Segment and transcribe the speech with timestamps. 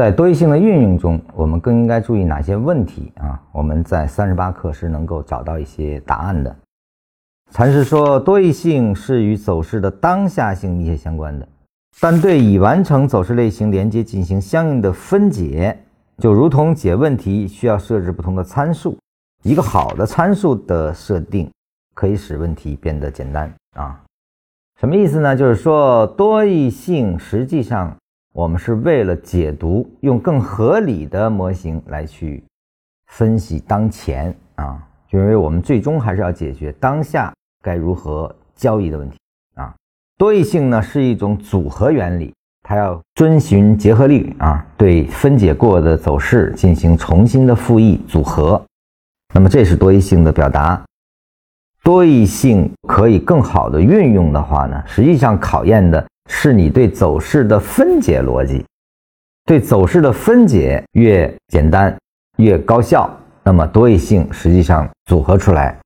[0.00, 3.38] 在多义性的运用中，我们更应该注意哪些问题啊？
[3.52, 6.56] 我们在三十八课是能够找到一些答案的。
[7.50, 11.46] 禅师说，多义性是与走势的当下性密切相关的，
[12.00, 15.78] 但对已完成走势类型连接进行相应的分解，
[16.16, 18.96] 就如同解问题需要设置不同的参数。
[19.42, 21.46] 一个好的参数的设定
[21.94, 24.00] 可以使问题变得简单啊。
[24.80, 25.36] 什么意思呢？
[25.36, 27.94] 就是说多义性实际上
[28.40, 32.42] 我们是为了解读，用更合理的模型来去
[33.08, 37.30] 分析当前啊，就因为我们最终还是要解决当下。
[37.62, 39.18] 该如何交易的问题
[39.56, 39.74] 啊？
[40.16, 48.64] 多义性呢是一种组合原理，它要遵循结合律啊，对分解过的走势进行重新的复议组合。
[49.34, 50.82] 那么这是多义性的表达。
[51.82, 58.64] 多义性可以更好的运用的话呢，实际上考验的是你对走势的分解逻辑。
[59.44, 61.94] 对走势的分解越简单
[62.36, 63.10] 越高效，
[63.42, 65.76] 那么多义性实际上组合出来。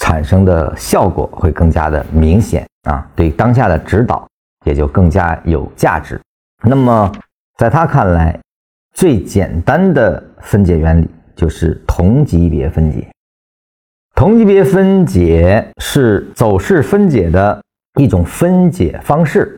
[0.00, 4.26] 产生的效果会更加的明显啊，对当下的指导
[4.64, 6.20] 也就更加有价值。
[6.64, 7.12] 那么，
[7.56, 8.38] 在他看来，
[8.94, 13.06] 最简单的分解原理就是同级别分解。
[14.14, 17.62] 同级别分解是走势分解的
[18.00, 19.56] 一种分解方式，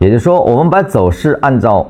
[0.00, 1.88] 也就是说，我们把走势按照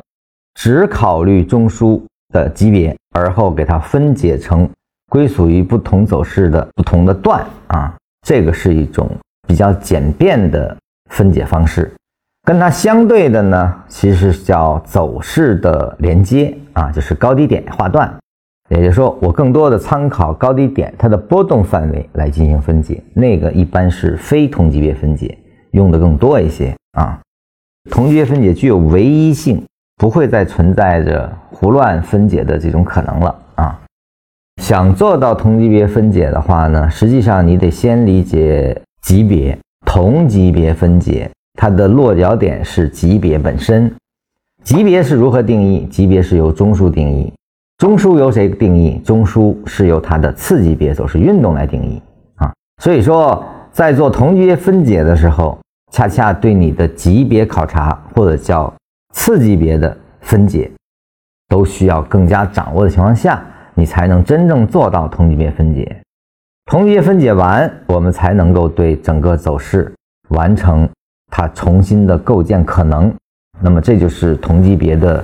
[0.54, 2.00] 只考虑中枢
[2.32, 4.68] 的级别，而后给它分解成。
[5.08, 7.94] 归属于不同走势的不同的段啊，
[8.26, 9.08] 这个是一种
[9.46, 10.76] 比较简便的
[11.10, 11.88] 分解方式。
[12.42, 18.12] 跟它相对的呢，其实叫走势的连接啊，就是高低点划段。
[18.68, 25.38] 也就是说，我更多的参考高低点它的波动范围来进行分解，那个一般是非同级别分解
[25.70, 27.16] 用的更多一些啊。
[27.90, 29.64] 同级别分解具有唯一性，
[29.96, 33.80] 不会再存在着胡乱分解的这种可能了啊。
[34.62, 39.56] 想做到同级别分解的话呢，实际上你得先理解级别。
[39.84, 43.90] 同级别分解，它的落脚点是级别本身。
[44.64, 45.86] 级别是如何定义？
[45.86, 47.32] 级别是由中枢定义。
[47.78, 48.98] 中枢由谁定义？
[49.04, 52.02] 中枢是由它的次级别走势运动来定义
[52.34, 52.52] 啊。
[52.82, 55.56] 所以说，在做同级别分解的时候，
[55.92, 58.72] 恰恰对你的级别考察或者叫
[59.12, 60.70] 次级别的分解，
[61.48, 63.44] 都需要更加掌握的情况下。
[63.78, 66.00] 你才能真正做到同级别分解，
[66.64, 69.92] 同级别分解完，我们才能够对整个走势
[70.30, 70.88] 完成
[71.30, 73.12] 它重新的构建可能。
[73.60, 75.22] 那么这就是同级别的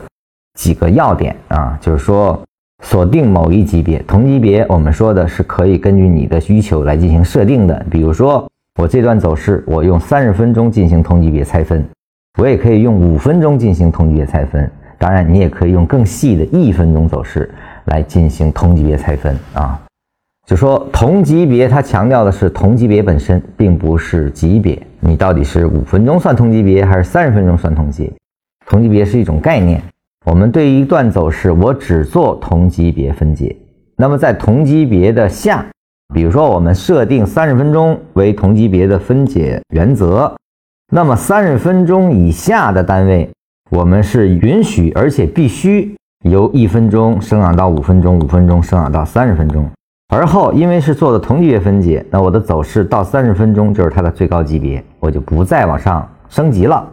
[0.59, 2.39] 几个要点啊，就是说
[2.83, 7.83] 锁定某一级别，同级别我们说的是可以根据你的需求来进行设定的。
[7.91, 8.47] 比如说
[8.81, 11.85] 我这段走势，我用三十分钟进行同级别拆分，
[12.39, 14.71] 我也可以用五分钟进行同级别拆分。
[14.99, 17.51] 当然，你也可以用更细的一分钟走势。
[17.87, 19.77] 来进行同级别拆分啊，
[20.47, 24.81] 就说同级别，它强调的是同级别本身，并不是级别。
[25.01, 28.13] 你到底是五分钟算同级别，还是三十分钟算同级？
[28.67, 29.83] 同级别是一种概念。
[30.25, 33.55] 我们对于一段走势，我只做同级别分解。
[33.97, 35.67] 那么在同级别的下，
[36.13, 40.35] 比如说我们设定三十分钟为同级别的分解原则，
[40.93, 43.31] 那么三十分钟以下的单位，
[43.71, 45.95] 我们是允许而且必须。
[46.23, 49.69] 由一分钟生长到五分钟，五分钟生长到三十分钟，
[50.07, 56.89] 而后因为是做的同级别分解，那我的走势到三十分钟就是它的最高级别，我就不再往上升级了。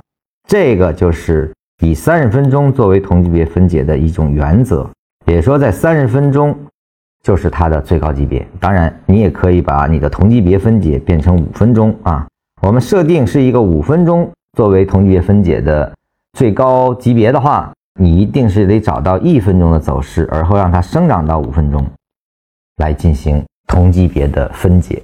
[0.47, 1.53] 这个就是
[1.83, 4.89] 以三十分钟作为同级别分解的一种原则，
[5.27, 6.57] 也说在三十分钟
[7.23, 8.45] 就是它的最高级别。
[8.59, 12.27] 当然，你也可以把你的同级别分解变成五分钟啊。
[12.61, 15.91] 我们设定是一个五分钟作为同级别分解的
[16.37, 17.71] 最高级别的话。
[18.01, 21.85] 你一定是得找到一分钟的走势，而后让它生长到五分钟，
[22.77, 25.03] 来进行同级别的分解。